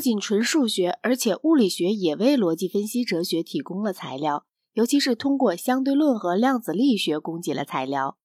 [0.00, 8.16] 不仅纯数学，而且物理学也为逻辑分析哲学提供了材料，尤其是通过相对论和量子力学供给了材料。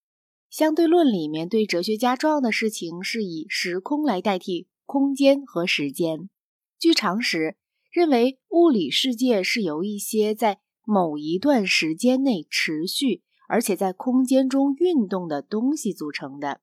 [0.50, 6.30] 相对论里面对哲学家重要的事情是以时空来代替空间和时间。
[6.80, 7.58] 据常识，
[7.92, 16.62] 认为物理世界是由一些在某一段时间内持续，而且在空间中运动的东西组成的。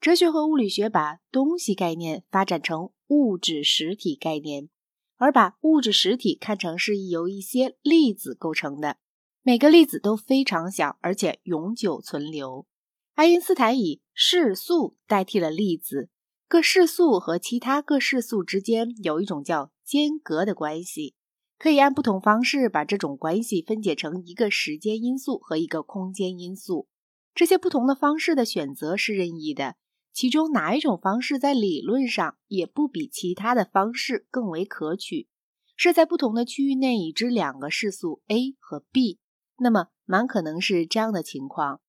[0.00, 4.68] 哲学和物理学把东西概念发展成物质实体概念，
[5.16, 8.98] 而把物质实体看成是由一些粒子构成的，
[9.42, 12.66] 每个粒子都非常小，而且永久存留。
[13.14, 16.10] 爱因斯坦以势速代替了粒子，
[16.46, 21.14] 各势速和其他各势速之间有一种叫间隔的关系，
[21.58, 26.86] 可以按不同方式把这种关系分解成一个时间因素和一个空间因素。
[27.34, 29.76] 这些不同的方式的选择是任意的。
[30.18, 35.28] 其中哪一种方式在理论上也不比其他的方式更为可取？
[35.76, 39.20] 是在不同的区域内已知两个世俗 a 和 b，
[39.58, 41.80] 那么蛮可能是这样的情况：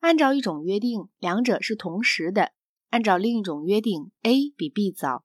[0.00, 2.48] 按照一种约定，两者是同时的；
[2.90, 5.22] 按照另一种约定，a 比 b 早；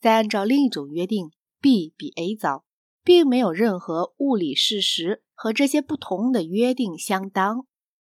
[0.00, 2.64] 再按照另一种约定，b 比 a 早，
[3.02, 7.66] 并没有任何物理事实和这些不同的约定相当。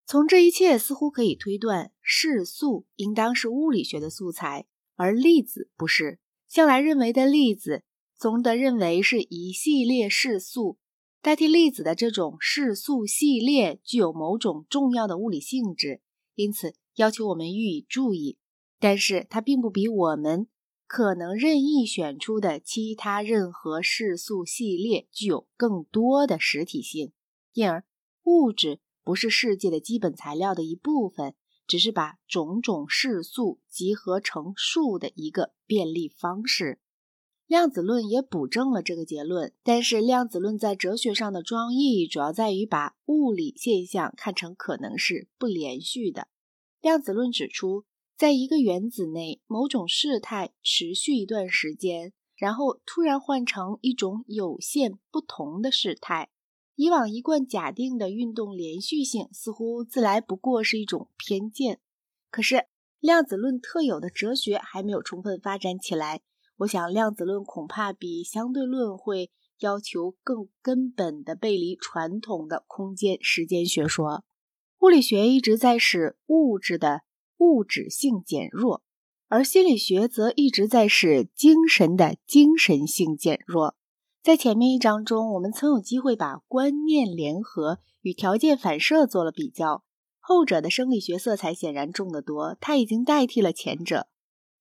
[0.10, 6.20] 从这一切似乎可以推断，势素应当是物理学的素材，而粒子不是。
[6.48, 7.84] 向来认为的粒子，
[8.18, 10.78] 总的认为是一系列势素，
[11.22, 16.00] 代替粒子的这种势素系列具有某种重要的物理性质，
[16.36, 18.38] 因此要求我们予以注意。
[18.80, 20.48] 但是它并不比我们
[20.88, 27.12] 可能任意选出的其他任何势素系列具有更多的实体性，
[27.52, 27.84] 因而
[28.24, 28.80] 物质。
[29.08, 31.34] 不是世界的基本材料的一部分，
[31.66, 36.82] 只是把种种势速集合成数的一个便利方式。
[37.46, 46.28] 量子论也补正了这个结论，但是量子论在哲学上的重要意义主要在于把物理现象看成可能是不连续的。
[46.82, 47.86] 量子论指出，
[48.18, 56.30] 在一个原子内，某种事态持续一段时间，然后突然换成一种有限不同的事态。
[56.78, 61.82] 以往一贯假定的运动连续性似乎自来不过是一种偏见。
[62.30, 62.68] 可是
[63.00, 66.22] 量子论特有的哲学还没有充分发展起来。
[66.58, 74.24] 我想量子论恐怕比相对论会要求更根本的背离传统的空间时间学说。
[74.82, 77.02] 物理学一直在使物质的
[77.38, 78.84] 物质性减弱，
[79.28, 83.76] 而心理学则一直在使精神的精神性减弱。
[84.28, 89.86] 在前面一章中，我们曾有机会把观念联合与条件反射做了比较，
[90.20, 94.08] 后者的生理学色彩显然重得多，它已经代替了前者。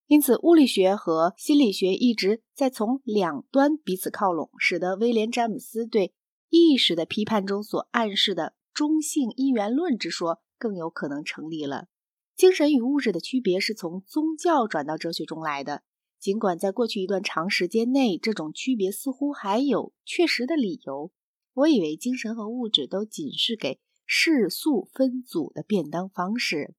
[0.06, 6.14] 因此，物理学和心理学一直在从两端彼此靠拢，使得威廉·詹姆斯对
[6.48, 11.88] 意识的批判中所暗示的中性一元论之说更有可能成立了。
[12.36, 15.82] 精神与物质的区别是从宗教转到哲学中来的。
[16.18, 21.12] 尽管在过去一段长时间内，这种区别似乎还有确实的理由，
[21.54, 26.74] 我以为精神和物质都仅是给世俗分组的便当方式。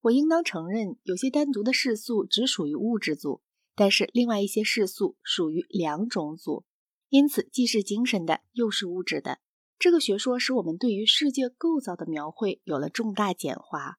[0.00, 3.42] 我应当承认，有些单独的世俗只属于物质组，
[3.76, 6.64] 但是另外一些世俗属于两种组，
[7.08, 9.38] 因此既是精神的，又是物质的。
[9.78, 13.98] 这个学说使我们对于世界构造的描绘有了重大简化。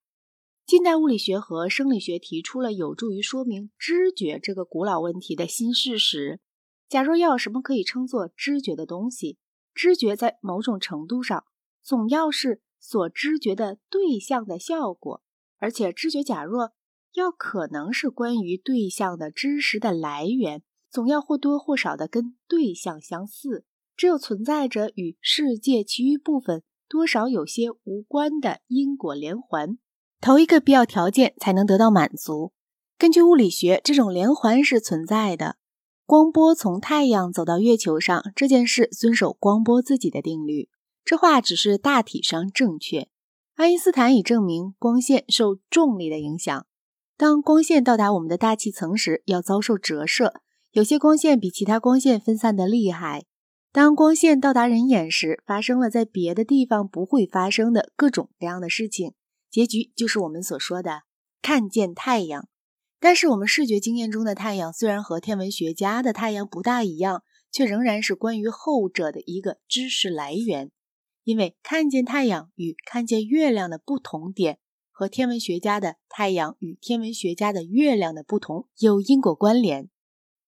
[0.66, 6.40] 近代物理学和生理学提出了有助于说明知觉这个古老问题的新事实。
[6.88, 9.38] 假若要有什么可以称作知觉的东西，
[9.74, 11.44] 知觉在某种程度上
[11.81, 15.22] 总要是所知觉的对象的效果，
[15.57, 16.72] 而且知觉假若
[17.13, 23.66] 要可能是关于对象的知识的来源，总要或多或少的跟对象相似。
[23.97, 29.78] 只有存在着与世界其余部分多少有些无关的因果连环。
[30.24, 32.54] 头一个必要条件才能得到满足。
[32.98, 35.58] 根据物理学，这种连环是存在的。
[36.06, 40.70] 光波从太阳走到月球上这件事遵守光波自己的定律。
[41.04, 43.10] 这话只是大体上正确。
[43.56, 46.66] 爱因斯坦已证明光线受重力的影响。
[47.18, 50.36] 当光线到达我们的大气层时，要遭受折射。
[50.72, 53.26] 有些光线比其他光线分散的厉害。
[53.74, 59.16] 当光线到达人眼时，发生了在别的地方不会发生的各种各样的事情。
[59.54, 61.04] 结局就是我们所说的
[61.40, 62.50] 看见太阳，
[63.00, 67.22] 但是我们视觉经验中的太阳虽然和天文学家的太阳不大一样，
[67.52, 70.72] 却仍然是关于后者的一个知识来源。
[71.24, 74.58] 因为看见太阳与看见月亮的不同点，
[74.90, 79.88] 和天文学家的太阳与天文学家的月亮的不同有因果关联。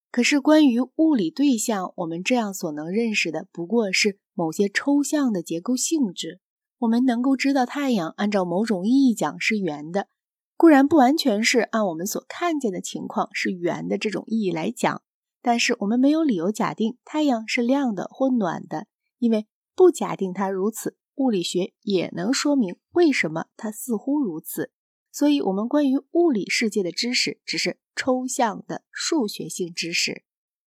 [0.10, 6.40] 可是关于物理对象，我们这样所能认识的不过是某些抽象的结构性质。
[6.80, 10.10] 我们能够知道太阳按照某种意义讲是圆的，
[10.58, 15.02] 固然不完全是按我们所看见的情况是圆的这种意义来讲，
[15.42, 18.88] 但是我们没有理由假定太阳是亮的或暖的，
[19.20, 24.72] 因为不假定它如此，物理学也能说明为什么它似乎如此。
[25.12, 30.24] 所以，我们关于物理世界的知识只是抽象的数学性知识。